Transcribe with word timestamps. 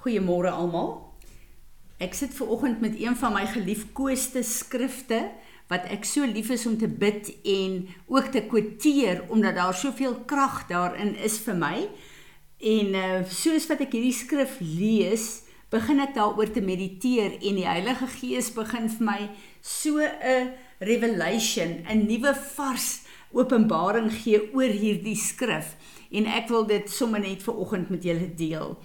Goeiemôre 0.00 0.48
almal. 0.48 0.94
Ek 2.00 2.14
sit 2.16 2.32
ver 2.32 2.48
oggend 2.48 2.78
met 2.80 2.94
een 2.96 3.12
van 3.20 3.34
my 3.34 3.42
geliefkoeste 3.44 4.40
skrifte 4.48 5.18
wat 5.68 5.84
ek 5.92 6.06
so 6.08 6.24
lief 6.24 6.48
is 6.54 6.64
om 6.66 6.78
te 6.80 6.88
bid 6.88 7.28
en 7.44 7.74
ook 8.08 8.30
te 8.32 8.40
kwoteer 8.48 9.26
omdat 9.28 9.58
daar 9.58 9.76
soveel 9.76 10.14
krag 10.30 10.62
daarin 10.70 11.12
is 11.20 11.36
vir 11.44 11.58
my. 11.60 11.74
En 12.72 12.96
uh 12.96 13.18
soos 13.28 13.68
wat 13.68 13.82
ek 13.84 13.92
hierdie 13.98 14.16
skrif 14.16 14.56
lees, 14.64 15.26
begin 15.68 16.00
ek 16.00 16.16
daaroor 16.16 16.48
te 16.48 16.64
mediteer 16.64 17.36
en 17.36 17.60
die 17.60 17.68
Heilige 17.68 18.08
Gees 18.14 18.48
begin 18.56 18.88
vir 18.88 19.04
my 19.04 19.20
so 19.60 20.00
'n 20.00 20.54
revelation, 20.80 21.84
'n 21.84 22.06
nuwe 22.08 22.32
vars 22.56 23.02
openbaring 23.36 24.08
gee 24.08 24.40
oor 24.56 24.72
hierdie 24.72 25.16
skrif 25.16 25.76
en 26.10 26.26
ek 26.26 26.48
wil 26.48 26.64
dit 26.64 26.90
sommer 26.90 27.20
net 27.20 27.42
vir 27.42 27.54
oggend 27.54 27.90
met 27.90 28.02
julle 28.02 28.32
deel. 28.34 28.78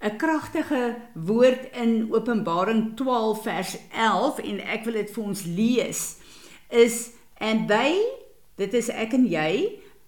'n 0.00 0.16
kragtige 0.16 0.96
woord 1.14 1.68
in 1.72 2.08
Openbaring 2.12 2.96
12 2.96 3.42
vers 3.42 3.76
11 3.92 4.40
en 4.40 4.60
ek 4.60 4.84
wil 4.84 4.98
dit 5.00 5.10
vir 5.10 5.24
ons 5.24 5.44
lees 5.44 6.02
is 6.70 6.96
and 7.36 7.68
they 7.68 8.00
dit 8.56 8.74
is 8.74 8.88
ek 8.88 9.12
en 9.12 9.26
jy 9.28 9.52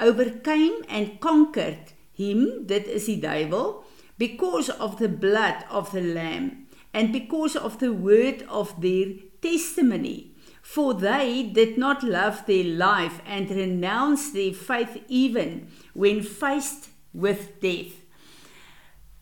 overcame 0.00 0.80
and 0.88 1.18
conquered 1.20 1.92
him 2.16 2.66
dit 2.66 2.88
is 2.88 3.08
die 3.10 3.20
duiwel 3.20 3.82
because 4.18 4.72
of 4.78 4.96
the 4.96 5.08
blood 5.08 5.64
of 5.70 5.90
the 5.90 6.00
lamb 6.00 6.62
and 6.94 7.12
because 7.12 7.56
of 7.56 7.78
the 7.78 7.92
word 7.92 8.44
of 8.48 8.80
their 8.80 9.06
testimony. 9.40 10.32
For 10.62 10.94
they 10.94 11.42
did 11.42 11.76
not 11.76 12.02
love 12.02 12.46
their 12.46 12.64
life 12.64 13.20
and 13.26 13.50
renounced 13.50 14.32
their 14.32 14.52
faith 14.52 15.02
even 15.08 15.68
when 15.92 16.22
faced 16.22 16.90
with 17.12 17.60
death 17.60 18.01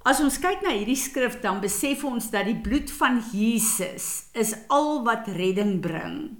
As 0.00 0.16
ons 0.24 0.38
kyk 0.40 0.62
na 0.64 0.72
hierdie 0.72 0.96
skrif 0.96 1.34
dan 1.42 1.58
besef 1.60 2.06
ons 2.08 2.30
dat 2.32 2.46
die 2.48 2.56
bloed 2.56 2.88
van 2.96 3.18
Jesus 3.34 4.30
is 4.32 4.54
al 4.72 5.02
wat 5.04 5.28
redding 5.36 5.76
bring. 5.84 6.38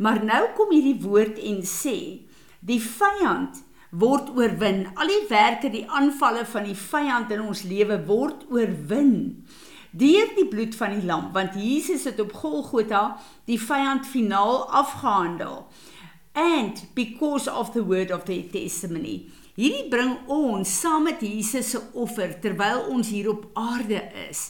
Maar 0.00 0.22
nou 0.24 0.46
kom 0.56 0.72
hierdie 0.72 0.96
woord 1.04 1.36
en 1.36 1.60
sê 1.68 2.24
die 2.64 2.80
vyand 2.80 3.60
word 3.92 4.30
oorwin. 4.32 4.86
Al 4.96 5.12
die 5.12 5.26
werke, 5.28 5.68
die 5.68 5.84
aanvalle 5.84 6.46
van 6.48 6.64
die 6.64 6.78
vyand 6.78 7.34
in 7.36 7.44
ons 7.44 7.66
lewe 7.68 8.00
word 8.08 8.48
oorwin 8.48 9.44
deur 9.92 10.30
die 10.38 10.46
bloed 10.48 10.72
van 10.72 10.94
die 10.96 11.04
lam, 11.04 11.26
want 11.34 11.52
Jesus 11.60 12.06
het 12.08 12.16
op 12.24 12.30
Golgotha 12.32 13.18
die 13.44 13.58
vyand 13.60 14.06
finaal 14.08 14.62
afgehandel. 14.72 15.66
And 16.32 16.80
because 16.96 17.44
of 17.44 17.74
the 17.76 17.84
word 17.84 18.08
of 18.10 18.24
the 18.24 18.40
testimony 18.48 19.28
Hierdie 19.52 19.90
bring 19.92 20.14
ons 20.32 20.70
saam 20.80 21.04
met 21.04 21.20
Jesus 21.20 21.74
se 21.74 21.80
offer 21.92 22.30
terwyl 22.40 22.86
ons 22.94 23.10
hier 23.12 23.28
op 23.34 23.50
aarde 23.58 24.00
is. 24.30 24.46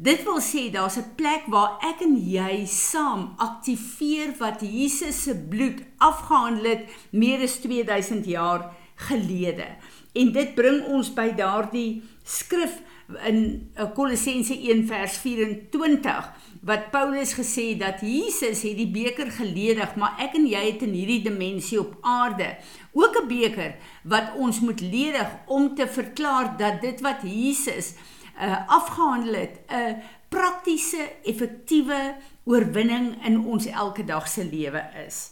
Dit 0.00 0.22
wil 0.24 0.38
sê 0.40 0.70
daar's 0.70 0.96
'n 0.98 1.14
plek 1.16 1.50
waar 1.50 1.82
ek 1.82 2.00
en 2.06 2.14
jy 2.16 2.64
saam 2.64 3.34
aktiveer 3.36 4.38
wat 4.38 4.62
Jesus 4.62 5.22
se 5.22 5.34
bloed 5.34 5.82
afgehandel 5.98 6.64
het 6.64 6.84
meer 7.10 7.42
as 7.42 7.58
2000 7.58 8.24
jaar 8.24 8.70
gelede. 8.94 9.66
En 10.14 10.32
dit 10.32 10.54
bring 10.54 10.86
ons 10.86 11.12
by 11.14 11.34
daardie 11.34 12.02
skrif 12.24 12.80
in 13.26 13.70
Kolossense 13.94 14.54
1 14.54 14.86
vers 14.86 15.18
24 15.18 16.32
wat 16.60 16.90
Paulus 16.90 17.32
gesê 17.32 17.72
dat 17.78 18.02
Jesus 18.04 18.62
het 18.62 18.76
die 18.76 18.90
beker 18.90 19.30
geledig, 19.32 19.94
maar 19.96 20.18
ek 20.20 20.36
en 20.36 20.46
jy 20.48 20.60
het 20.66 20.82
in 20.84 20.92
hierdie 20.92 21.22
dimensie 21.24 21.80
op 21.80 21.96
aarde 22.00 22.56
ook 22.92 23.16
'n 23.22 23.28
beker 23.28 23.76
wat 24.04 24.36
ons 24.36 24.60
moet 24.60 24.80
ledig 24.80 25.28
om 25.46 25.74
te 25.74 25.88
verklaar 25.88 26.56
dat 26.56 26.80
dit 26.80 27.00
wat 27.00 27.22
Jesus 27.22 27.94
uh, 28.40 28.68
afgehandel 28.68 29.34
het, 29.34 29.60
'n 29.68 30.02
praktiese, 30.28 31.10
effektiewe 31.22 32.14
oorwinning 32.44 33.24
in 33.24 33.44
ons 33.44 33.66
elke 33.66 34.04
dag 34.04 34.28
se 34.28 34.44
lewe 34.44 34.82
is. 35.06 35.30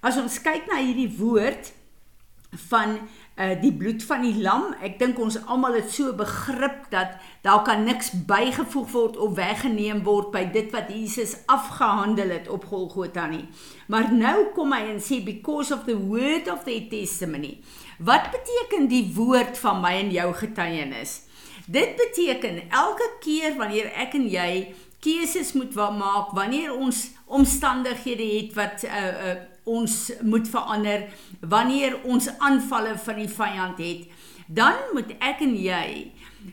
As 0.00 0.16
ons 0.16 0.40
kyk 0.40 0.66
na 0.66 0.80
hierdie 0.82 1.16
woord 1.18 1.72
van 2.68 2.98
uh 3.34 3.54
die 3.58 3.72
bloed 3.74 4.02
van 4.06 4.22
die 4.22 4.36
lam. 4.42 4.68
Ek 4.84 4.98
dink 5.00 5.18
ons 5.18 5.40
almal 5.50 5.74
het 5.80 5.90
so 5.90 6.12
begrip 6.14 6.86
dat 6.92 7.16
daar 7.42 7.64
kan 7.66 7.82
niks 7.84 8.12
bygevoeg 8.28 8.90
word 8.92 9.16
of 9.18 9.34
weggeneem 9.38 10.04
word 10.06 10.30
by 10.34 10.44
dit 10.54 10.70
wat 10.74 10.92
Jesus 10.92 11.34
afgehandel 11.50 12.30
het 12.30 12.48
op 12.48 12.68
Golgotha 12.70 13.26
nie. 13.26 13.48
Maar 13.90 14.12
nou 14.14 14.36
kom 14.54 14.72
hy 14.72 14.84
en 14.92 15.02
sê 15.02 15.18
because 15.24 15.74
of 15.74 15.82
the 15.88 15.98
word 15.98 16.48
of 16.52 16.62
the 16.68 16.78
testimony. 16.90 17.58
Wat 17.98 18.30
beteken 18.30 18.88
die 18.88 19.08
woord 19.16 19.58
van 19.58 19.82
my 19.82 19.96
en 20.04 20.14
jou 20.14 20.30
getuienis? 20.34 21.22
Dit 21.66 21.96
beteken 21.96 22.68
elke 22.70 23.08
keer 23.24 23.56
wanneer 23.58 23.90
ek 23.98 24.14
en 24.18 24.28
jy 24.28 24.74
keuses 25.04 25.52
moet 25.52 25.74
maak, 25.74 26.32
wanneer 26.36 26.72
ons 26.72 27.10
omstandighede 27.26 28.24
het 28.36 28.54
wat 28.56 28.86
uh 28.86 29.10
uh 29.32 29.34
ons 29.64 30.12
moet 30.22 30.48
verander 30.48 31.08
wanneer 31.40 31.98
ons 32.04 32.28
aanvalle 32.38 32.98
van 32.98 33.20
die 33.20 33.28
vyand 33.28 33.80
het. 33.80 34.06
Dan 34.46 34.76
moet 34.92 35.14
ek 35.24 35.40
en 35.44 35.54
jy 35.56 35.86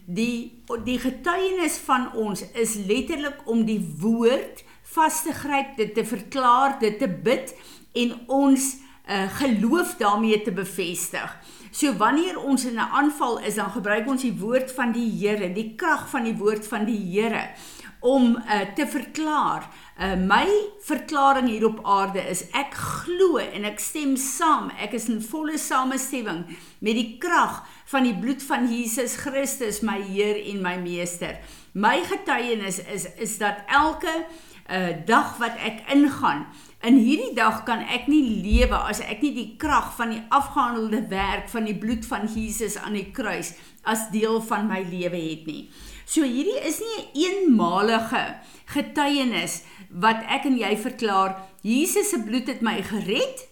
die 0.05 0.63
die 0.85 0.99
getuienis 0.99 1.75
van 1.83 2.11
ons 2.16 2.44
is 2.55 2.77
letterlik 2.88 3.41
om 3.51 3.66
die 3.67 3.81
woord 3.99 4.63
vas 4.94 5.23
te 5.25 5.33
gryp 5.35 5.75
dit 5.77 5.94
te 5.95 6.05
verklaar 6.07 6.77
dit 6.79 6.95
te 6.99 7.09
bid 7.11 7.51
en 7.99 8.13
ons 8.31 8.67
uh, 9.11 9.28
geloof 9.41 9.97
daarmee 9.99 10.41
te 10.45 10.53
bevestig 10.55 11.35
so 11.72 11.94
wanneer 11.98 12.40
ons 12.40 12.66
in 12.66 12.76
'n 12.76 12.92
aanval 13.00 13.40
is 13.40 13.56
dan 13.56 13.72
gebruik 13.72 14.08
ons 14.08 14.22
die 14.22 14.38
woord 14.38 14.72
van 14.72 14.92
die 14.92 15.09
Here 15.09 15.54
die 15.54 15.76
krag 15.76 16.09
van 16.09 16.24
die 16.24 16.38
woord 16.38 16.68
van 16.68 16.86
die 16.86 17.00
Here 17.12 17.54
om 18.02 18.36
uh, 18.36 18.62
te 18.76 18.88
verklaar. 18.88 19.68
Uh, 20.00 20.16
my 20.18 20.48
verklaring 20.82 21.48
hier 21.50 21.66
op 21.68 21.84
aarde 21.86 22.24
is 22.30 22.48
ek 22.58 22.74
glo 22.74 23.38
en 23.38 23.66
ek 23.70 23.80
stem 23.80 24.16
saam. 24.18 24.72
Ek 24.82 24.96
is 24.98 25.06
in 25.14 25.22
volle 25.22 25.59
samestemming 25.62 26.48
met 26.82 26.98
die 26.98 27.20
krag 27.22 27.62
van 27.94 28.08
die 28.09 28.16
bloed 28.18 28.42
van 28.44 28.66
Jesus 28.72 29.20
Christus, 29.22 29.84
my 29.86 30.00
Heer 30.02 30.40
en 30.50 30.64
my 30.66 30.80
Meester. 30.82 31.38
My 31.78 32.00
getuienis 32.08 32.82
is 32.90 33.06
is 33.22 33.38
dat 33.38 33.62
elke 33.70 34.12
uh, 34.18 34.90
dag 35.06 35.38
wat 35.38 35.62
ek 35.62 35.86
ingaan, 35.94 36.48
in 36.84 36.97
hierdie 36.97 37.36
dag 37.38 37.62
kan 37.68 37.84
ek 37.86 38.08
nie 38.09 38.42
lewe 38.42 38.78
as 38.90 39.03
ek 39.06 39.22
nie 39.22 39.34
die 39.36 39.50
krag 39.62 39.92
van 39.97 40.16
die 40.16 40.22
afgehandelde 40.34 41.03
werk 41.12 41.50
van 41.52 41.68
die 41.69 41.78
bloed 41.78 42.08
van 42.09 42.25
Jesus 42.25 42.78
aan 42.81 42.97
die 42.97 43.12
kruis 43.14 43.53
as 43.86 44.09
deel 44.14 44.42
van 44.42 44.68
my 44.69 44.81
lewe 44.90 45.20
het 45.20 45.46
nie. 45.46 45.70
So 46.06 46.25
hierdie 46.25 46.58
is 46.68 46.80
nie 46.80 46.97
'n 46.97 47.06
een 47.14 47.38
eenmalige 47.46 48.41
getuienis 48.66 49.64
wat 49.90 50.24
ek 50.28 50.46
en 50.46 50.58
jy 50.58 50.78
verklaar 50.78 51.38
Jesus 51.62 52.09
se 52.09 52.20
bloed 52.20 52.47
het 52.47 52.62
my 52.62 52.81
gered 52.81 53.47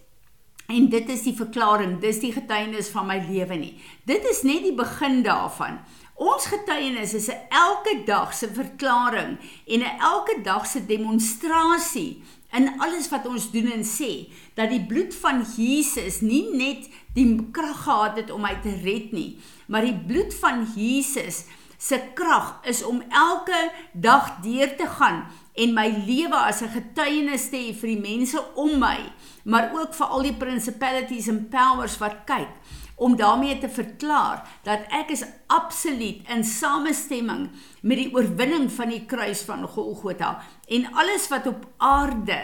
en 0.67 0.89
dit 0.89 1.09
is 1.09 1.23
die 1.23 1.33
verklaring, 1.33 1.99
dis 1.99 2.19
die 2.19 2.33
getuienis 2.33 2.89
van 2.89 3.07
my 3.07 3.17
lewe 3.29 3.55
nie. 3.55 3.81
Dit 4.05 4.25
is 4.29 4.43
net 4.43 4.63
die 4.63 4.75
begin 4.75 5.23
daarvan. 5.23 5.79
Ons 6.15 6.45
getuienis 6.51 7.13
is 7.13 7.29
'n 7.29 7.47
elke 7.49 8.03
dag 8.05 8.33
se 8.33 8.47
verklaring 8.47 9.37
en 9.67 9.79
'n 9.79 9.99
elke 9.99 10.41
dag 10.43 10.65
se 10.65 10.85
demonstrasie 10.85 12.23
in 12.57 12.69
alles 12.81 13.09
wat 13.13 13.27
ons 13.29 13.51
doen 13.53 13.69
en 13.71 13.85
sê 13.85 14.27
dat 14.57 14.71
die 14.71 14.81
bloed 14.89 15.13
van 15.21 15.43
Jesus 15.45 16.21
nie 16.25 16.47
net 16.55 16.89
die 17.13 17.27
krag 17.53 17.83
gehad 17.85 18.17
het 18.21 18.33
om 18.33 18.41
my 18.45 18.55
te 18.63 18.73
red 18.83 19.13
nie, 19.13 19.37
maar 19.67 19.85
die 19.85 19.95
bloed 19.95 20.33
van 20.41 20.65
Jesus 20.75 21.45
se 21.79 21.99
krag 22.17 22.57
is 22.67 22.81
om 22.83 22.99
elke 23.07 23.59
dag 23.93 24.39
deur 24.43 24.73
te 24.75 24.87
gaan 24.97 25.23
en 25.59 25.75
my 25.75 25.87
lewe 26.07 26.35
as 26.35 26.61
'n 26.61 26.73
getuienis 26.73 27.49
te 27.49 27.57
hê 27.57 27.73
vir 27.73 27.89
die 27.95 28.01
mense 28.01 28.39
om 28.55 28.79
my, 28.79 28.99
maar 29.43 29.71
ook 29.73 29.93
vir 29.93 30.07
al 30.07 30.23
die 30.23 30.37
principalities 30.37 31.27
en 31.27 31.47
powers 31.49 31.97
wat 31.97 32.25
kyk 32.25 32.51
om 32.99 33.15
daarmee 33.15 33.57
te 33.57 33.69
verklaar 33.71 34.43
dat 34.67 34.87
ek 34.95 35.13
is 35.15 35.25
absoluut 35.47 36.27
in 36.29 36.43
samestemming 36.43 37.47
met 37.81 38.01
die 38.03 38.11
oorwinning 38.13 38.67
van 38.75 38.91
die 38.91 39.05
kruis 39.09 39.41
van 39.47 39.67
Golgotha 39.67 40.35
en 40.67 40.87
alles 40.93 41.27
wat 41.31 41.47
op 41.47 41.65
aarde 41.77 42.41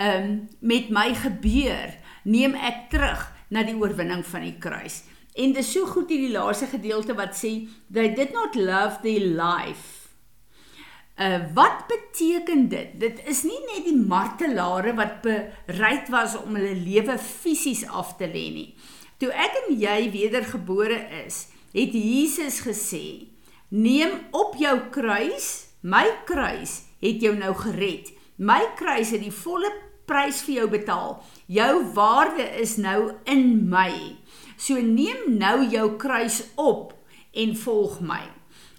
um, 0.00 0.48
met 0.60 0.90
my 0.92 1.10
gebeur, 1.16 1.96
neem 2.24 2.54
ek 2.54 2.88
terug 2.92 3.26
na 3.48 3.62
die 3.66 3.76
oorwinning 3.78 4.24
van 4.26 4.44
die 4.46 4.56
kruis. 4.60 5.02
En 5.36 5.52
dis 5.52 5.68
so 5.72 5.88
goed 5.88 6.10
hierdie 6.12 6.32
laaste 6.32 6.68
gedeelte 6.70 7.16
wat 7.16 7.36
sê 7.36 7.52
they 7.92 8.12
did 8.16 8.32
not 8.36 8.56
love 8.56 9.00
their 9.04 9.24
life. 9.36 10.06
Uh 11.16 11.40
wat 11.56 11.86
beteken 11.88 12.66
dit? 12.68 12.96
Dit 13.00 13.22
is 13.28 13.42
nie 13.48 13.60
net 13.70 13.86
die 13.88 13.96
martelare 13.96 14.92
wat 14.96 15.22
bereid 15.24 16.10
was 16.12 16.36
om 16.36 16.56
hulle 16.58 16.74
lewe 16.76 17.16
fisies 17.20 17.86
af 17.88 18.16
te 18.20 18.28
lê 18.28 18.46
nie. 18.52 18.68
Toe 19.16 19.30
ek 19.32 19.54
en 19.62 19.76
jy 19.80 20.10
wedergebore 20.12 20.98
is, 21.24 21.46
het 21.72 21.92
Jesus 21.96 22.60
gesê: 22.60 23.28
"Neem 23.68 24.28
op 24.30 24.56
jou 24.60 24.76
kruis, 24.90 25.66
my 25.80 26.04
kruis 26.24 26.82
het 27.00 27.20
jou 27.20 27.34
nou 27.36 27.54
gered. 27.54 28.12
My 28.36 28.60
kruis 28.76 29.10
het 29.10 29.22
die 29.22 29.32
volle 29.32 29.72
prys 30.04 30.42
vir 30.42 30.54
jou 30.54 30.68
betaal. 30.68 31.22
Jou 31.46 31.92
waarde 31.94 32.44
is 32.60 32.76
nou 32.76 33.12
in 33.24 33.68
my." 33.68 34.16
So 34.56 34.80
neem 34.80 35.36
nou 35.38 35.68
jou 35.68 35.96
kruis 35.96 36.42
op 36.54 36.94
en 37.32 37.56
volg 37.56 38.00
my. 38.00 38.22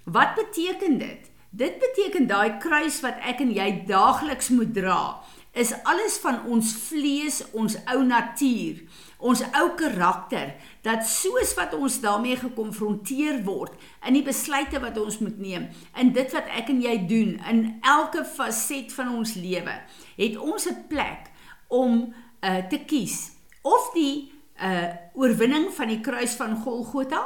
Wat 0.04 0.36
beteken 0.36 0.98
dit? 0.98 1.30
Dit 1.50 1.80
beteken 1.80 2.28
daai 2.28 2.57
kruis 2.57 3.00
wat 3.01 3.18
ek 3.25 3.42
en 3.42 3.51
jy 3.54 3.83
daagliks 3.88 4.50
moet 4.50 4.74
dra, 4.74 5.24
is 5.57 5.74
alles 5.90 6.18
van 6.22 6.44
ons 6.45 6.74
vlees, 6.88 7.42
ons 7.57 7.78
ou 7.94 8.04
natuur, 8.06 8.83
ons 9.18 9.42
ou 9.42 9.68
karakter, 9.80 10.54
dat 10.86 11.08
soos 11.10 11.54
wat 11.58 11.74
ons 11.74 12.00
daarmee 12.04 12.38
gekonfronteer 12.38 13.42
word 13.48 13.74
in 14.06 14.14
die 14.14 14.25
besluite 14.25 14.80
wat 14.84 14.98
ons 15.02 15.19
moet 15.19 15.40
neem, 15.42 15.68
in 15.98 16.14
dit 16.14 16.34
wat 16.34 16.52
ek 16.54 16.69
en 16.69 16.81
jy 16.81 16.98
doen, 17.10 17.34
in 17.50 17.64
elke 17.81 18.24
faset 18.25 18.94
van 18.94 19.16
ons 19.18 19.34
lewe, 19.36 19.74
het 20.18 20.38
ons 20.38 20.68
'n 20.69 20.86
plek 20.88 21.31
om 21.68 22.14
uh, 22.42 22.62
te 22.69 22.80
kies 22.86 23.31
of 23.64 23.92
die 23.94 24.31
uh, 24.62 24.94
oorwinning 25.14 25.72
van 25.74 25.88
die 25.88 26.02
kruis 26.02 26.36
van 26.36 26.56
Golgotha 26.64 27.25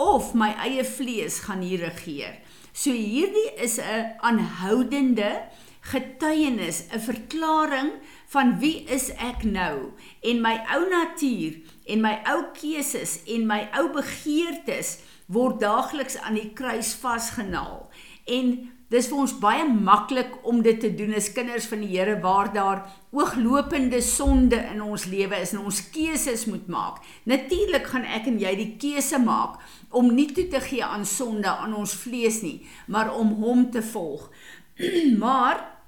of 0.00 0.34
my 0.34 0.52
eie 0.64 0.84
vlees 0.84 1.40
gaan 1.44 1.60
hier 1.60 1.82
regeer. 1.84 2.38
So 2.72 2.92
hierdie 2.92 3.50
is 3.56 3.78
'n 3.78 4.16
aanhoudende 4.20 5.48
getuienis, 5.80 6.86
'n 6.92 7.00
verklaring 7.00 7.90
van 8.30 8.58
wie 8.62 8.84
is 8.86 9.08
ek 9.18 9.42
nou 9.42 9.90
en 10.22 10.42
my 10.42 10.56
ou 10.76 10.84
natuur 10.90 11.56
en 11.90 12.02
my 12.04 12.12
ou 12.30 12.42
keuses 12.54 13.18
en 13.26 13.46
my 13.48 13.64
ou 13.78 13.88
begeertes 13.96 14.98
word 15.30 15.58
daagliks 15.62 16.18
aan 16.22 16.38
die 16.38 16.50
kruis 16.54 16.92
vasgenaal. 16.98 17.88
En 18.30 18.52
dis 18.90 19.06
vir 19.06 19.18
ons 19.22 19.34
baie 19.42 19.66
maklik 19.70 20.32
om 20.46 20.62
dit 20.62 20.78
te 20.82 20.90
doen 20.94 21.14
as 21.18 21.30
kinders 21.34 21.66
van 21.70 21.82
die 21.82 21.90
Here 21.92 22.16
waar 22.22 22.50
daar 22.54 22.80
ooglopende 23.14 24.00
sonde 24.02 24.58
in 24.72 24.82
ons 24.82 25.06
lewe 25.10 25.38
is 25.42 25.54
en 25.54 25.64
ons 25.66 25.82
keuses 25.94 26.46
moet 26.50 26.66
maak. 26.70 27.02
Natuurlik 27.30 27.86
gaan 27.90 28.06
ek 28.06 28.30
en 28.30 28.38
jy 28.42 28.54
die 28.58 28.70
keuse 28.82 29.18
maak 29.22 29.58
om 29.90 30.10
nie 30.14 30.28
toe 30.34 30.46
te 30.50 30.62
gee 30.62 30.86
aan 30.86 31.06
sonde 31.06 31.50
aan 31.50 31.74
ons 31.74 31.94
vlees 31.98 32.42
nie, 32.46 32.60
maar 32.86 33.10
om 33.14 33.34
hom 33.42 33.68
te 33.74 33.82
volg. 33.82 34.26
maar 35.22 35.79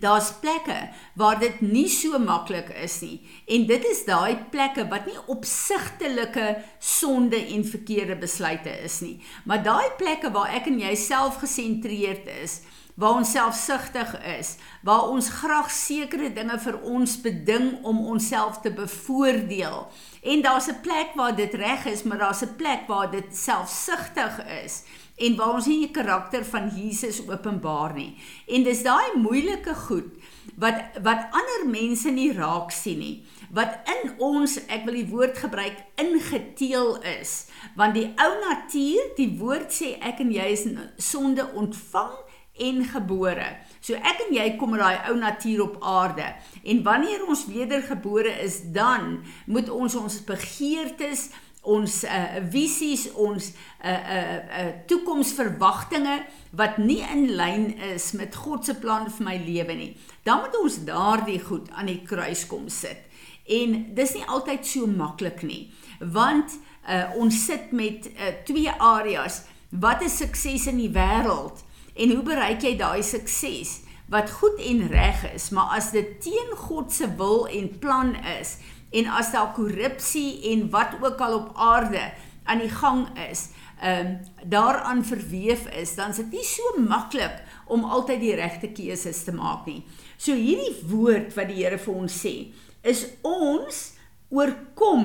daar's 0.00 0.30
plekke 0.40 0.88
waar 1.14 1.38
dit 1.40 1.60
nie 1.60 1.88
so 1.88 2.18
maklik 2.18 2.68
is 2.82 3.00
nie. 3.00 3.20
En 3.46 3.66
dit 3.66 3.84
is 3.90 4.04
daai 4.06 4.36
plekke 4.50 4.86
wat 4.90 5.06
nie 5.06 5.18
opsigtelike 5.32 6.62
sonde 6.78 7.38
en 7.38 7.64
verkeerde 7.64 8.16
besluite 8.20 8.72
is 8.84 9.00
nie. 9.00 9.20
Maar 9.44 9.62
daai 9.62 9.90
plekke 9.98 10.30
waar 10.34 10.54
ek 10.54 10.70
en 10.70 10.80
jy 10.80 10.94
self 10.94 11.40
gesentreerd 11.42 12.28
is 12.42 12.60
waar 12.96 13.20
ons 13.20 13.30
selfsugtig 13.30 14.12
is 14.38 14.56
waar 14.82 15.08
ons 15.12 15.30
graag 15.40 15.70
sekere 15.70 16.32
dinge 16.32 16.58
vir 16.64 16.80
ons 16.82 17.16
beding 17.24 17.70
om 17.84 18.02
onsself 18.12 18.60
te 18.64 18.72
bevoordeel 18.72 19.88
en 20.22 20.42
daar's 20.42 20.68
'n 20.68 20.80
plek 20.82 21.14
waar 21.14 21.36
dit 21.36 21.54
reg 21.54 21.86
is 21.86 22.02
maar 22.02 22.18
daar's 22.18 22.42
'n 22.42 22.56
plek 22.56 22.88
waar 22.88 23.10
dit 23.10 23.36
selfsugtig 23.36 24.40
is 24.64 24.82
en 25.16 25.36
waar 25.36 25.56
ons 25.56 25.68
nie 25.68 25.78
die 25.86 25.94
karakter 25.94 26.44
van 26.44 26.68
Jesus 26.74 27.22
openbaar 27.24 27.94
nie. 27.96 28.10
En 28.52 28.66
dis 28.66 28.82
daai 28.84 29.16
moeilike 29.20 29.74
goed 29.86 30.12
wat 30.60 30.98
wat 31.04 31.32
ander 31.36 31.64
mense 31.70 32.10
nie 32.12 32.30
raak 32.36 32.70
sien 32.72 33.00
nie. 33.00 33.16
Wat 33.54 33.88
in 33.92 34.14
ons, 34.22 34.58
ek 34.72 34.84
wil 34.86 34.98
die 34.98 35.08
woord 35.08 35.38
gebruik, 35.38 35.78
ingeteel 36.00 36.96
is. 37.16 37.46
Want 37.78 37.96
die 37.96 38.08
ou 38.20 38.30
natuur, 38.42 39.12
die 39.16 39.32
woord 39.38 39.72
sê 39.72 39.94
ek 40.04 40.20
en 40.24 40.32
jy 40.34 40.48
is 40.52 40.66
sonde 41.02 41.46
ontvang 41.54 42.16
en 42.58 42.84
gebore. 42.84 43.48
So 43.80 43.94
ek 43.94 44.26
en 44.26 44.34
jy 44.34 44.46
kom 44.58 44.74
met 44.74 44.82
daai 44.82 45.10
ou 45.10 45.16
natuur 45.20 45.62
op 45.66 45.80
aarde. 45.84 46.26
En 46.64 46.82
wanneer 46.86 47.26
ons 47.28 47.46
wedergebore 47.50 48.32
is, 48.42 48.60
dan 48.74 49.20
moet 49.46 49.70
ons 49.70 49.94
ons 49.94 50.22
begeertes 50.26 51.28
ons 51.66 51.94
uh, 52.06 52.38
visies, 52.52 53.08
ons 53.18 53.48
uh 53.50 53.90
uh, 53.90 54.36
uh 54.60 54.68
toekomsverwagtinge 54.86 56.20
wat 56.58 56.78
nie 56.78 57.00
in 57.02 57.26
lyn 57.38 57.66
is 57.90 58.12
met 58.18 58.34
God 58.38 58.66
se 58.66 58.76
plan 58.78 59.08
vir 59.10 59.26
my 59.26 59.36
lewe 59.42 59.74
nie. 59.78 59.90
Dan 60.26 60.44
moet 60.44 60.56
ons 60.60 60.78
daardie 60.86 61.40
goed 61.42 61.70
aan 61.74 61.90
die 61.90 62.00
kruis 62.06 62.46
kom 62.50 62.68
sit. 62.70 63.02
En 63.46 63.76
dis 63.94 64.14
nie 64.14 64.24
altyd 64.26 64.66
so 64.66 64.86
maklik 64.90 65.42
nie, 65.46 65.66
want 66.00 66.54
uh 66.86 67.18
ons 67.18 67.44
sit 67.48 67.72
met 67.74 68.06
uh, 68.14 68.32
twee 68.46 68.70
areas. 68.70 69.42
Wat 69.70 70.02
is 70.06 70.18
sukses 70.22 70.68
in 70.70 70.78
die 70.78 70.92
wêreld 70.94 71.65
en 71.96 72.14
hoe 72.14 72.22
bereik 72.24 72.62
jy 72.62 72.76
daai 72.78 73.02
sukses? 73.02 73.80
Wat 74.12 74.30
goed 74.30 74.60
en 74.62 74.84
reg 74.88 75.24
is, 75.32 75.50
maar 75.50 75.74
as 75.76 75.90
dit 75.90 76.20
teen 76.22 76.52
God 76.68 76.92
se 76.94 77.08
wil 77.18 77.48
en 77.50 77.70
plan 77.82 78.14
is, 78.36 78.56
en 78.94 79.08
as 79.10 79.32
daar 79.32 79.52
korrupsie 79.56 80.52
en 80.52 80.68
wat 80.70 80.94
ook 81.02 81.20
al 81.20 81.34
op 81.40 81.56
aarde 81.58 82.12
aan 82.44 82.62
die 82.62 82.70
gang 82.70 83.08
is, 83.30 83.48
ehm 83.80 84.06
um, 84.06 84.18
daaraan 84.48 85.04
verweef 85.04 85.66
is, 85.68 85.94
dan 85.94 86.10
is 86.10 86.16
dit 86.16 86.30
nie 86.30 86.44
so 86.44 86.80
maklik 86.80 87.42
om 87.66 87.84
altyd 87.84 88.20
die 88.20 88.34
regte 88.34 88.70
keuses 88.72 89.24
te 89.24 89.34
maak 89.34 89.66
nie. 89.66 89.82
So 90.16 90.32
hierdie 90.32 90.78
woord 90.88 91.34
wat 91.36 91.50
die 91.50 91.60
Here 91.60 91.78
vir 91.78 91.94
ons 91.94 92.14
sê, 92.22 92.54
is 92.82 93.04
ons 93.26 93.82
oorkom 94.30 95.04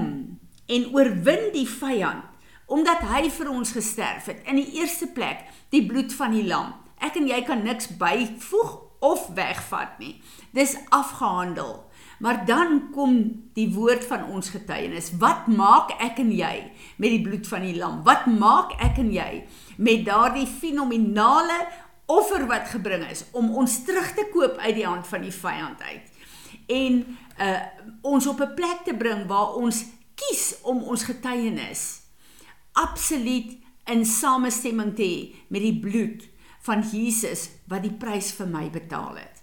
en 0.67 0.87
oorwin 0.93 1.49
die 1.55 1.67
vyand 1.67 2.29
omdat 2.71 3.01
hy 3.03 3.25
vir 3.35 3.49
ons 3.51 3.73
gesterf 3.75 4.29
het. 4.31 4.45
In 4.47 4.55
die 4.55 4.79
eerste 4.79 5.09
plek, 5.11 5.43
die 5.75 5.83
bloed 5.83 6.13
van 6.15 6.31
die 6.31 6.45
lam. 6.47 6.69
Ek 7.01 7.17
en 7.19 7.27
jy 7.27 7.41
kan 7.47 7.63
niks 7.65 7.89
byvoeg 7.99 8.77
of 9.01 9.27
wegvat 9.35 9.97
nie. 9.99 10.15
Dis 10.53 10.77
afgehandel. 10.89 11.79
Maar 12.21 12.45
dan 12.45 12.91
kom 12.93 13.15
die 13.57 13.67
woord 13.73 14.05
van 14.05 14.27
ons 14.29 14.51
getuienis. 14.53 15.09
Wat 15.17 15.47
maak 15.49 15.95
ek 15.97 16.21
en 16.21 16.29
jy 16.31 16.55
met 17.01 17.15
die 17.15 17.21
bloed 17.25 17.47
van 17.49 17.65
die 17.65 17.77
lam? 17.79 18.03
Wat 18.05 18.27
maak 18.29 18.75
ek 18.77 19.01
en 19.01 19.09
jy 19.13 19.43
met 19.81 20.05
daardie 20.05 20.45
fenominale 20.45 21.57
offer 22.11 22.45
wat 22.45 22.69
gebring 22.69 23.07
is 23.09 23.23
om 23.33 23.49
ons 23.57 23.79
terug 23.87 24.11
te 24.13 24.27
koop 24.33 24.59
uit 24.61 24.75
die 24.77 24.85
hand 24.85 25.07
van 25.09 25.25
die 25.25 25.33
vyand 25.33 25.81
uit? 25.81 26.05
En 26.69 27.01
uh 27.41 27.59
ons 28.01 28.27
op 28.27 28.39
'n 28.41 28.53
plek 28.53 28.85
te 28.85 28.93
bring 28.93 29.25
waar 29.27 29.57
ons 29.57 29.85
kies 30.15 30.55
om 30.61 30.83
ons 30.83 31.03
getuienis 31.03 32.01
absoluut 32.73 33.57
in 33.85 34.05
samestemming 34.05 34.95
te 34.95 35.03
hê 35.03 35.35
met 35.47 35.61
die 35.61 35.79
bloed 35.79 36.27
van 36.61 36.83
Jesus 36.91 37.49
wat 37.67 37.83
die 37.83 37.93
prys 37.93 38.31
vir 38.37 38.47
my 38.47 38.69
betaal 38.69 39.17
het. 39.17 39.41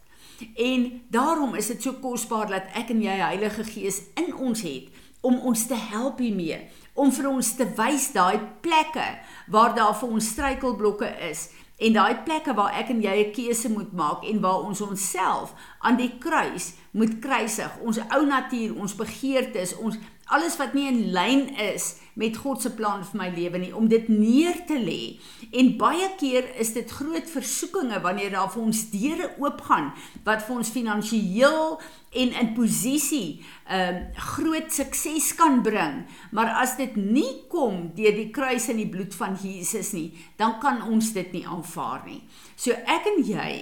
En 0.55 1.03
daarom 1.11 1.55
is 1.59 1.67
dit 1.67 1.83
so 1.83 1.99
kosbaar 2.03 2.47
dat 2.51 2.75
ek 2.79 2.93
en 2.95 3.03
jy 3.03 3.17
Heilige 3.19 3.65
Gees 3.67 4.03
in 4.15 4.35
ons 4.35 4.63
het 4.63 4.95
om 5.27 5.41
ons 5.51 5.67
te 5.67 5.75
help 5.75 6.21
hiermee, 6.23 6.61
om 6.95 7.11
vir 7.15 7.27
ons 7.31 7.55
te 7.59 7.67
wys 7.79 8.13
daai 8.15 8.39
plekke 8.63 9.07
waar 9.51 9.75
daar 9.75 9.97
vir 9.99 10.15
ons 10.15 10.31
struikelblokke 10.35 11.11
is 11.31 11.49
en 11.79 11.95
daai 11.95 12.23
plekke 12.27 12.55
waar 12.59 12.75
ek 12.79 12.91
en 12.95 13.03
jy 13.03 13.17
'n 13.25 13.33
keuse 13.35 13.71
moet 13.71 13.93
maak 13.93 14.25
en 14.25 14.41
waar 14.41 14.67
ons 14.67 14.81
onsself 14.81 15.55
aan 15.79 15.97
die 15.97 16.19
kruis 16.19 16.75
moet 16.91 17.19
kruisig, 17.19 17.79
ons 17.83 17.99
ou 17.99 18.27
natuur, 18.27 18.75
ons 18.79 18.95
begeertes, 18.95 19.77
ons 19.77 19.99
alles 20.35 20.59
wat 20.61 20.75
nie 20.77 20.87
in 20.91 21.11
lyn 21.15 21.49
is 21.73 21.97
met 22.19 22.37
God 22.37 22.63
se 22.63 22.73
plan 22.75 23.05
vir 23.07 23.19
my 23.21 23.29
lewe 23.31 23.61
nie 23.63 23.71
om 23.77 23.87
dit 23.89 24.09
neer 24.11 24.59
te 24.67 24.77
lê. 24.81 25.17
En 25.55 25.71
baie 25.79 26.09
keer 26.19 26.49
is 26.61 26.73
dit 26.75 26.91
groot 26.91 27.31
versoekinge 27.31 28.01
wanneer 28.03 28.35
daar 28.35 28.51
vir 28.53 28.65
ons 28.67 28.83
deure 28.91 29.31
oopgaan 29.39 29.93
wat 30.27 30.43
vir 30.47 30.57
ons 30.59 30.73
finansiëel 30.75 31.79
en 32.23 32.35
in 32.43 32.53
posisie 32.57 33.41
ehm 33.69 34.01
um, 34.01 34.05
groot 34.35 34.73
sukses 34.75 35.31
kan 35.39 35.63
bring. 35.63 36.03
Maar 36.35 36.57
as 36.65 36.77
dit 36.81 36.97
nie 36.97 37.47
kom 37.53 37.93
deur 37.97 38.17
die 38.17 38.31
kruis 38.35 38.69
en 38.73 38.83
die 38.83 38.91
bloed 38.91 39.15
van 39.15 39.39
Jesus 39.39 39.93
nie, 39.95 40.11
dan 40.37 40.59
kan 40.63 40.83
ons 40.83 41.13
dit 41.15 41.33
nie 41.37 41.47
aanvaar 41.47 42.03
nie. 42.09 42.23
So 42.57 42.75
ek 42.75 43.07
en 43.15 43.23
jy 43.25 43.53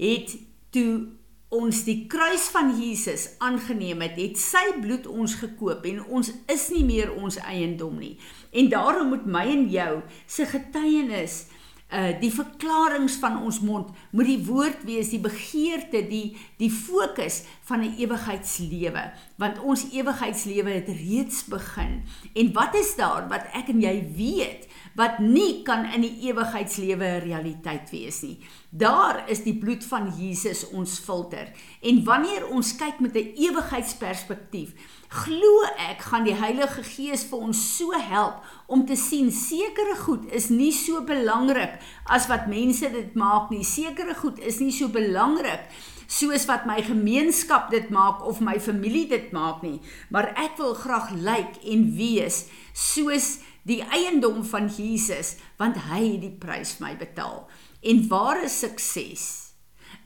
het 0.00 0.34
toe 0.74 1.14
ons 1.54 1.84
die 1.86 2.04
kruis 2.10 2.48
van 2.52 2.72
Jesus 2.78 3.28
aangeneem 3.44 4.02
het, 4.04 4.18
het 4.18 4.38
sy 4.40 4.64
bloed 4.82 5.06
ons 5.10 5.36
gekoop 5.40 5.86
en 5.88 6.02
ons 6.04 6.32
is 6.50 6.68
nie 6.74 6.84
meer 6.86 7.12
ons 7.14 7.38
eiendom 7.42 7.96
nie. 8.00 8.16
En 8.52 8.70
daarom 8.72 9.12
moet 9.14 9.26
my 9.26 9.44
en 9.52 9.68
jou 9.72 9.92
se 10.26 10.46
getuienis 10.50 11.44
uh 11.92 12.12
die 12.20 12.32
verklaringe 12.32 13.12
van 13.20 13.36
ons 13.44 13.60
mond 13.60 13.90
moet 14.10 14.26
die 14.26 14.44
woord 14.46 14.84
wees 14.88 15.10
die 15.12 15.20
begeerte 15.20 16.00
die 16.08 16.36
die 16.58 16.70
fokus 16.70 17.42
van 17.68 17.84
'n 17.84 17.96
ewigheidslewe 17.98 19.04
want 19.36 19.60
ons 19.60 19.84
ewigheidslewe 19.92 20.70
het 20.70 20.88
reeds 20.88 21.44
begin 21.44 22.02
en 22.34 22.52
wat 22.52 22.74
is 22.74 22.96
daar 22.96 23.28
wat 23.28 23.44
ek 23.52 23.68
en 23.68 23.80
jy 23.80 23.96
weet 24.16 24.68
wat 24.94 25.18
nie 25.18 25.62
kan 25.66 25.84
in 25.90 26.04
die 26.06 26.30
ewigheidslewe 26.30 27.04
'n 27.04 27.24
realiteit 27.26 27.90
wees 27.90 28.22
nie. 28.22 28.38
Daar 28.70 29.28
is 29.28 29.42
die 29.42 29.58
bloed 29.58 29.84
van 29.84 30.12
Jesus 30.18 30.68
ons 30.70 30.98
filter. 30.98 31.50
En 31.82 32.04
wanneer 32.04 32.46
ons 32.48 32.76
kyk 32.76 33.00
met 33.00 33.14
'n 33.14 33.34
ewigheidsperspektief, 33.34 34.72
glo 35.14 35.62
ek 35.78 36.02
gaan 36.08 36.26
die 36.26 36.34
Heilige 36.34 36.82
Gees 36.86 37.22
vir 37.30 37.46
ons 37.46 37.60
so 37.76 37.94
help 37.94 38.42
om 38.66 38.82
te 38.88 38.96
sien 38.98 39.30
sekere 39.34 39.94
goed 40.00 40.26
is 40.34 40.48
nie 40.50 40.72
so 40.74 41.04
belangrik 41.06 41.78
as 42.10 42.26
wat 42.30 42.48
mense 42.50 42.90
dit 42.90 43.14
maak 43.18 43.52
nie. 43.54 43.62
Sekere 43.62 44.16
goed 44.18 44.40
is 44.42 44.58
nie 44.62 44.72
so 44.74 44.90
belangrik 44.90 45.68
soos 46.10 46.44
wat 46.50 46.66
my 46.68 46.80
gemeenskap 46.84 47.70
dit 47.72 47.88
maak 47.94 48.24
of 48.26 48.42
my 48.44 48.58
familie 48.60 49.06
dit 49.08 49.30
maak 49.32 49.62
nie, 49.64 49.80
maar 50.10 50.32
ek 50.36 50.58
wil 50.60 50.74
graag 50.76 51.14
lyk 51.16 51.62
en 51.64 51.86
wees 51.96 52.44
soos 52.74 53.38
die 53.64 53.80
eiendom 53.96 54.42
van 54.44 54.68
Jesus, 54.68 55.38
want 55.56 55.86
hy 55.88 56.02
het 56.04 56.20
die 56.26 56.34
prys 56.36 56.74
vir 56.76 56.84
my 56.84 56.92
betaal. 57.00 57.46
En 57.80 58.04
ware 58.10 58.50
sukses 58.52 59.24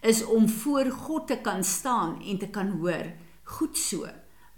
is 0.07 0.23
om 0.23 0.47
voor 0.61 0.93
God 0.95 1.27
te 1.33 1.41
kan 1.43 1.65
staan 1.67 2.21
en 2.23 2.39
te 2.39 2.51
kan 2.55 2.77
hoor, 2.79 3.11
goed 3.59 3.75
so, 3.79 4.07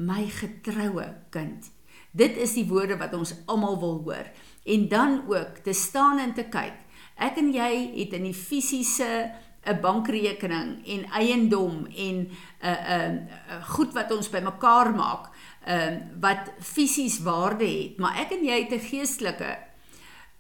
my 0.01 0.25
getroue 0.33 1.07
kind. 1.31 1.69
Dit 2.17 2.39
is 2.41 2.57
die 2.57 2.67
woorde 2.67 2.97
wat 2.99 3.15
ons 3.15 3.35
almal 3.47 3.79
wil 3.81 4.01
hoor. 4.07 4.31
En 4.65 4.89
dan 4.89 5.23
ook 5.29 5.61
te 5.65 5.73
staan 5.73 6.19
en 6.19 6.35
te 6.35 6.47
kyk. 6.51 6.75
Ek 7.21 7.37
en 7.39 7.53
jy 7.53 7.71
het 7.99 8.17
in 8.17 8.27
die 8.31 8.37
fisiese 8.37 9.31
'n 9.61 9.81
bankrekening 9.81 10.87
en 10.87 11.05
eiendom 11.13 11.87
en 11.87 12.17
'n 12.17 12.31
uh, 12.65 12.71
'n 12.71 13.13
uh, 13.13 13.57
uh, 13.57 13.65
goed 13.65 13.93
wat 13.93 14.13
ons 14.13 14.31
bymekaar 14.31 14.95
maak, 14.95 15.29
ehm 15.65 15.95
uh, 15.95 16.01
wat 16.21 16.53
fisies 16.59 17.21
waarde 17.21 17.65
het, 17.65 17.99
maar 17.99 18.17
ek 18.17 18.31
en 18.31 18.45
jy 18.45 18.59
het 18.65 18.73
'n 18.73 18.89
geestelike 18.89 19.59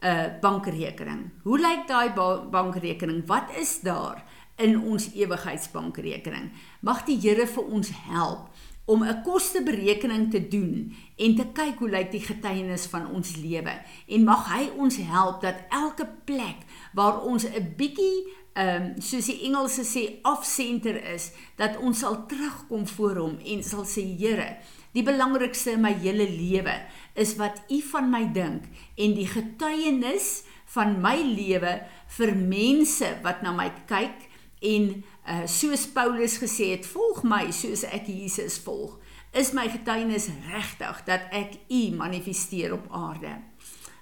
'n 0.00 0.06
uh, 0.06 0.40
bankrekening. 0.40 1.30
Hoe 1.42 1.58
lyk 1.58 1.86
daai 1.86 2.12
ba 2.12 2.48
bankrekening? 2.50 3.26
Wat 3.26 3.50
is 3.56 3.80
daar 3.80 4.24
in 4.56 4.80
ons 4.80 5.12
ewigheidsbankrekening? 5.12 6.52
Mag 6.80 7.04
die 7.04 7.20
Here 7.20 7.46
vir 7.46 7.64
ons 7.64 7.90
help 8.08 8.48
om 8.90 9.04
'n 9.04 9.22
kosteberekening 9.22 10.30
te 10.30 10.48
doen 10.48 10.96
en 11.16 11.34
te 11.36 11.46
kyk 11.52 11.78
hoe 11.78 11.90
lyk 11.90 12.10
die 12.10 12.26
getuienis 12.26 12.86
van 12.86 13.10
ons 13.10 13.36
lewe. 13.36 13.74
En 14.06 14.24
mag 14.24 14.48
hy 14.54 14.70
ons 14.76 14.96
help 14.96 15.40
dat 15.40 15.62
elke 15.68 16.08
plek 16.24 16.66
waar 16.92 17.22
ons 17.22 17.44
'n 17.44 17.74
bietjie 17.76 18.26
ehm 18.52 18.82
um, 18.82 19.00
soos 19.00 19.26
die 19.30 19.46
Engelse 19.46 19.84
sê 19.86 20.02
off 20.22 20.44
center 20.44 20.96
is 21.14 21.30
dat 21.56 21.78
ons 21.78 21.98
sal 21.98 22.26
terugkom 22.26 22.86
voor 22.86 23.16
hom 23.16 23.38
en 23.38 23.62
sal 23.62 23.84
sê 23.86 24.02
Here 24.18 24.56
die 24.92 25.04
belangrikste 25.06 25.76
in 25.76 25.84
my 25.84 25.92
hele 26.02 26.26
lewe 26.26 26.74
is 27.14 27.36
wat 27.38 27.62
u 27.70 27.78
van 27.92 28.10
my 28.10 28.24
dink 28.34 28.66
en 28.96 29.14
die 29.14 29.28
getuienis 29.30 30.42
van 30.74 30.98
my 31.02 31.16
lewe 31.22 31.76
vir 32.18 32.34
mense 32.34 33.06
wat 33.22 33.42
na 33.42 33.54
my 33.54 33.70
kyk 33.86 34.26
en 34.60 34.90
uh, 35.30 35.46
soos 35.46 35.86
Paulus 35.94 36.38
gesê 36.42 36.72
het 36.74 36.86
volg 36.86 37.22
my 37.22 37.50
soos 37.54 37.84
ek 37.86 38.10
Jesus 38.10 38.58
volg. 38.64 38.98
Is 39.32 39.52
my 39.54 39.68
getuienis 39.70 40.26
regtig 40.50 41.04
dat 41.06 41.30
ek 41.30 41.54
u 41.70 41.82
manifesteer 41.94 42.74
op 42.74 42.90
aarde? 42.90 43.38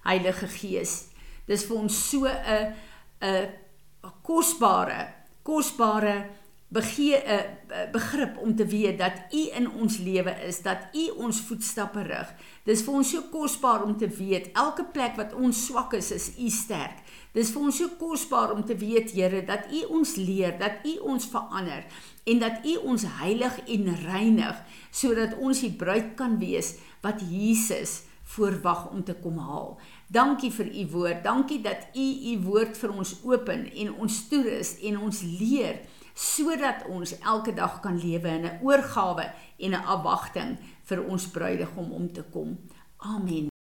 Heilige 0.08 0.48
Gees 0.48 1.08
dis 1.48 1.64
vir 1.68 1.76
ons 1.80 1.96
so 2.10 2.28
'n 2.28 2.74
'n 3.20 3.48
kosbare 4.22 5.14
kosbare 5.42 6.28
begee 6.68 7.16
'n 7.16 7.30
uh, 7.30 7.34
uh, 7.34 7.90
begrip 7.92 8.36
om 8.38 8.56
te 8.56 8.66
weet 8.66 8.98
dat 8.98 9.12
U 9.30 9.48
in 9.56 9.70
ons 9.70 9.98
lewe 9.98 10.30
is, 10.46 10.62
dat 10.62 10.78
U 10.92 11.08
ons 11.16 11.40
voetstappe 11.40 12.02
rig. 12.02 12.34
Dis 12.64 12.82
vir 12.82 12.94
ons 12.94 13.10
so 13.10 13.22
kosbaar 13.30 13.82
om 13.82 13.96
te 13.96 14.08
weet 14.08 14.50
elke 14.52 14.84
plek 14.84 15.16
wat 15.16 15.34
ons 15.34 15.64
swak 15.66 15.92
is, 15.92 16.10
is 16.10 16.30
U 16.38 16.48
sterk. 16.48 17.00
Dis 17.32 17.50
vir 17.50 17.62
ons 17.62 17.76
so 17.76 17.88
kosbaar 17.98 18.52
om 18.52 18.64
te 18.64 18.76
weet, 18.76 19.10
Here, 19.10 19.44
dat 19.44 19.72
U 19.72 19.84
ons 19.84 20.16
leer, 20.16 20.58
dat 20.58 20.84
U 20.84 20.98
ons 20.98 21.26
verander 21.26 21.84
en 22.24 22.38
dat 22.38 22.64
U 22.64 22.76
ons 22.76 23.04
heilig 23.20 23.58
en 23.66 23.94
reinig 24.04 24.56
sodat 24.90 25.38
ons 25.38 25.60
die 25.60 25.72
bruid 25.72 26.14
kan 26.16 26.38
wees 26.38 26.74
wat 27.00 27.22
Jesus 27.30 28.02
voorwag 28.28 28.90
om 28.90 29.04
te 29.04 29.14
kom 29.14 29.38
haal. 29.38 29.78
Dankie 30.12 30.50
vir 30.52 30.68
u 30.68 30.86
woord. 30.92 31.22
Dankie 31.24 31.60
dat 31.64 31.88
u 31.94 32.06
u 32.32 32.34
woord 32.44 32.76
vir 32.76 32.92
ons 32.92 33.14
open 33.24 33.64
en 33.72 33.94
ons 33.94 34.18
toerus 34.28 34.74
en 34.84 34.98
ons 35.08 35.22
leer 35.22 35.80
sodat 36.18 36.82
ons 36.90 37.12
elke 37.18 37.54
dag 37.54 37.80
kan 37.80 37.98
lewe 37.98 38.28
in 38.28 38.46
'n 38.46 38.58
oorgawe 38.62 39.26
en 39.58 39.70
'n 39.70 39.84
afwagting 39.94 40.58
vir 40.88 41.04
ons 41.04 41.30
bruidegom 41.30 41.92
om 41.92 42.12
te 42.12 42.22
kom. 42.22 42.58
Amen. 42.96 43.57